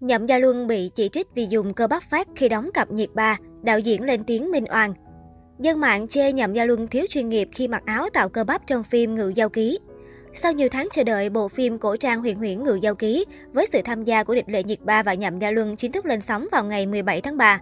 [0.00, 3.08] Nhậm Gia Luân bị chỉ trích vì dùng cơ bắp phát khi đóng cặp nhiệt
[3.14, 4.92] ba, đạo diễn lên tiếng minh oan.
[5.58, 8.66] Dân mạng chê Nhậm Gia Luân thiếu chuyên nghiệp khi mặc áo tạo cơ bắp
[8.66, 9.78] trong phim Ngự Giao Ký.
[10.34, 13.66] Sau nhiều tháng chờ đợi, bộ phim cổ trang huyền huyễn Ngự Giao Ký với
[13.66, 16.20] sự tham gia của địch lệ nhiệt ba và Nhậm Gia Luân chính thức lên
[16.20, 17.60] sóng vào ngày 17 tháng 3.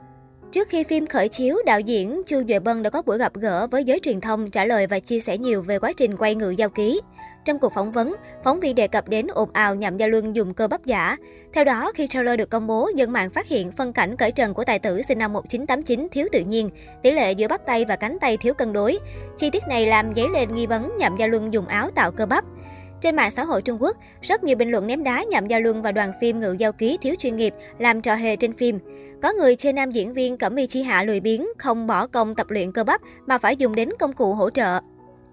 [0.52, 3.66] Trước khi phim khởi chiếu, đạo diễn Chu Duệ Bân đã có buổi gặp gỡ
[3.66, 6.50] với giới truyền thông trả lời và chia sẻ nhiều về quá trình quay Ngự
[6.50, 7.00] Giao Ký.
[7.46, 10.54] Trong cuộc phỏng vấn, phóng viên đề cập đến ồn ào nhậm Gia Luân dùng
[10.54, 11.16] cơ bắp giả.
[11.52, 14.54] Theo đó, khi trailer được công bố, dân mạng phát hiện phân cảnh cởi trần
[14.54, 16.70] của tài tử sinh năm 1989 thiếu tự nhiên,
[17.02, 18.98] tỷ lệ giữa bắp tay và cánh tay thiếu cân đối.
[19.36, 22.26] Chi tiết này làm dấy lên nghi vấn nhậm Gia Luân dùng áo tạo cơ
[22.26, 22.44] bắp.
[23.00, 25.82] Trên mạng xã hội Trung Quốc, rất nhiều bình luận ném đá nhậm Gia Luân
[25.82, 28.78] và đoàn phim Ngự Giao Ký thiếu chuyên nghiệp, làm trò hề trên phim.
[29.22, 32.34] Có người chê nam diễn viên Cẩm y Chi Hạ lười biếng, không bỏ công
[32.34, 34.80] tập luyện cơ bắp mà phải dùng đến công cụ hỗ trợ.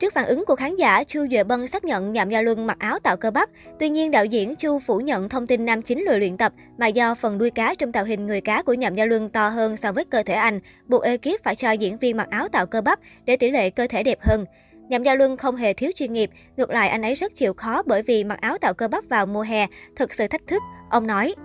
[0.03, 2.80] Trước phản ứng của khán giả, Chu Duệ Bân xác nhận Nhậm Gia Luân mặc
[2.80, 3.49] áo tạo cơ bắp.
[3.80, 6.88] Tuy nhiên, đạo diễn Chu phủ nhận thông tin nam chính lười luyện tập mà
[6.88, 9.77] do phần đuôi cá trong tạo hình người cá của Nhậm Gia Luân to hơn
[9.77, 12.81] so với cơ thể anh, buộc ekip phải cho diễn viên mặc áo tạo cơ
[12.81, 14.45] bắp để tỷ lệ cơ thể đẹp hơn.
[14.89, 17.83] Nhậm Gia Luân không hề thiếu chuyên nghiệp, ngược lại anh ấy rất chịu khó
[17.86, 21.08] bởi vì mặc áo tạo cơ bắp vào mùa hè thực sự thách thức, ông
[21.08, 21.36] nói.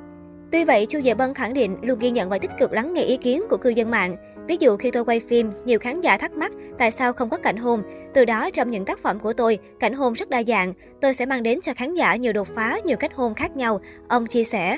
[0.52, 3.02] Tuy vậy, Chu Duệ Bân khẳng định luôn ghi nhận và tích cực lắng nghe
[3.02, 4.16] ý kiến của cư dân mạng.
[4.48, 7.36] Ví dụ khi tôi quay phim, nhiều khán giả thắc mắc tại sao không có
[7.36, 7.82] cảnh hôn.
[8.14, 10.72] Từ đó trong những tác phẩm của tôi, cảnh hôn rất đa dạng.
[11.00, 13.80] Tôi sẽ mang đến cho khán giả nhiều đột phá, nhiều cách hôn khác nhau.
[14.08, 14.76] Ông chia sẻ.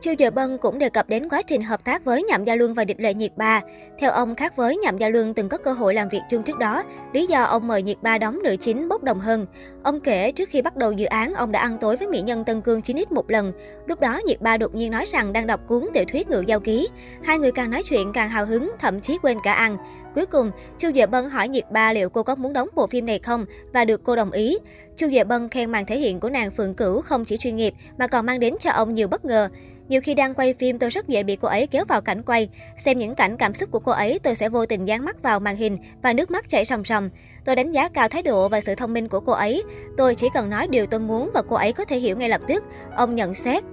[0.00, 2.74] Chu Dợ Bân cũng đề cập đến quá trình hợp tác với Nhậm Gia Luân
[2.74, 3.60] và Địch Lệ Nhiệt Ba.
[3.98, 6.58] Theo ông, khác với Nhậm Gia Luân từng có cơ hội làm việc chung trước
[6.58, 9.46] đó, lý do ông mời Nhiệt Ba đóng nữ chính bốc đồng hơn.
[9.82, 12.44] Ông kể trước khi bắt đầu dự án, ông đã ăn tối với mỹ nhân
[12.44, 13.52] Tân Cương 9X một lần.
[13.86, 16.60] Lúc đó Nhiệt Ba đột nhiên nói rằng đang đọc cuốn tiểu thuyết Ngự Giao
[16.60, 16.88] Ký.
[17.24, 19.76] Hai người càng nói chuyện càng hào hứng, thậm chí quên cả ăn.
[20.14, 23.06] Cuối cùng, Chu Duệ Bân hỏi Nhiệt Ba liệu cô có muốn đóng bộ phim
[23.06, 24.58] này không và được cô đồng ý.
[24.96, 27.74] Chu Duệ Bân khen màn thể hiện của nàng Phượng Cửu không chỉ chuyên nghiệp
[27.98, 29.48] mà còn mang đến cho ông nhiều bất ngờ.
[29.88, 32.48] Nhiều khi đang quay phim tôi rất dễ bị cô ấy kéo vào cảnh quay.
[32.84, 35.40] Xem những cảnh cảm xúc của cô ấy tôi sẽ vô tình dán mắt vào
[35.40, 37.10] màn hình và nước mắt chảy ròng ròng.
[37.44, 39.62] Tôi đánh giá cao thái độ và sự thông minh của cô ấy.
[39.96, 42.40] Tôi chỉ cần nói điều tôi muốn và cô ấy có thể hiểu ngay lập
[42.48, 42.64] tức.
[42.96, 43.64] Ông nhận xét.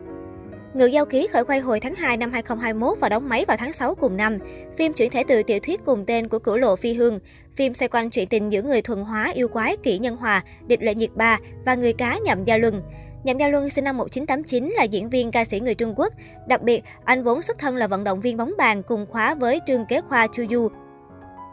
[0.73, 3.73] Ngự Giao Ký khởi quay hồi tháng 2 năm 2021 và đóng máy vào tháng
[3.73, 4.39] 6 cùng năm.
[4.77, 7.19] Phim chuyển thể từ tiểu thuyết cùng tên của cửu lộ phi hương.
[7.55, 10.83] Phim xoay quanh chuyện tình giữa người thuần hóa yêu quái kỹ nhân hòa, địch
[10.83, 12.81] lệ nhiệt ba và người cá nhậm gia luân.
[13.23, 16.13] Nhậm Gia Luân sinh năm 1989 là diễn viên ca sĩ người Trung Quốc.
[16.47, 19.59] Đặc biệt, anh vốn xuất thân là vận động viên bóng bàn cùng khóa với
[19.67, 20.67] Trương Kế Khoa Chu Du.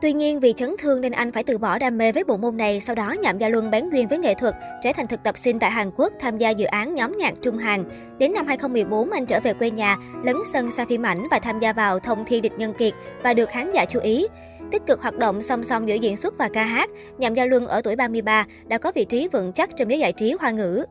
[0.03, 2.57] Tuy nhiên, vì chấn thương nên anh phải từ bỏ đam mê với bộ môn
[2.57, 5.39] này, sau đó Nhậm Gia Luân bán duyên với nghệ thuật, trở thành thực tập
[5.39, 7.85] sinh tại Hàn Quốc tham gia dự án nhóm nhạc Trung Hàn.
[8.19, 11.59] Đến năm 2014, anh trở về quê nhà, lấn sân xa phim ảnh và tham
[11.61, 12.93] gia vào thông thi địch nhân kiệt
[13.23, 14.27] và được khán giả chú ý.
[14.73, 17.67] Tích cực hoạt động song song giữa diễn xuất và ca hát, Nhậm Gia Luân
[17.67, 20.85] ở tuổi 33 đã có vị trí vững chắc trong giới giải trí hoa ngữ.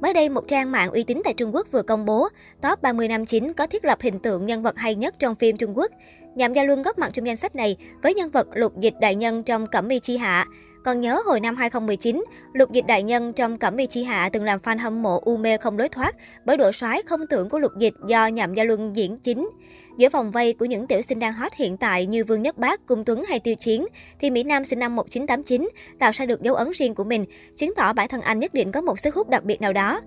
[0.00, 2.28] Mới đây, một trang mạng uy tín tại Trung Quốc vừa công bố
[2.62, 5.56] top 30 năm chính có thiết lập hình tượng nhân vật hay nhất trong phim
[5.56, 5.90] Trung Quốc.
[6.34, 9.14] Nhậm Gia Luân góp mặt trong danh sách này với nhân vật lục dịch đại
[9.14, 10.46] nhân trong Cẩm Y Chi Hạ.
[10.84, 14.44] Còn nhớ hồi năm 2019, Lục Dịch Đại Nhân trong Cẩm Y Chi Hạ từng
[14.44, 17.58] làm fan hâm mộ u mê không lối thoát bởi độ soái không tưởng của
[17.58, 19.50] Lục Dịch do Nhậm Gia Luân diễn chính.
[19.98, 22.86] Giữa vòng vây của những tiểu sinh đang hot hiện tại như Vương Nhất Bác,
[22.86, 23.86] Cung Tuấn hay Tiêu Chiến,
[24.20, 27.24] thì Mỹ Nam sinh năm 1989 tạo ra được dấu ấn riêng của mình,
[27.56, 30.00] chứng tỏ bản thân anh nhất định có một sức hút đặc biệt nào đó.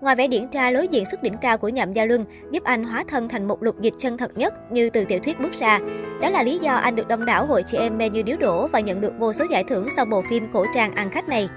[0.00, 2.84] Ngoài vẻ điển trai lối diện xuất đỉnh cao của Nhậm Gia Luân, giúp anh
[2.84, 5.78] hóa thân thành một lục dịch chân thật nhất như từ tiểu thuyết bước ra.
[6.22, 8.68] Đó là lý do anh được đông đảo hội chị em mê như điếu đổ
[8.68, 11.48] và nhận được vô số giải thưởng sau bộ phim cổ trang ăn khách này.